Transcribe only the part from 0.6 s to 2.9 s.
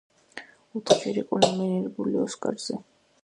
ოთხჯერ იყო ნომინირებული ოსკარზე.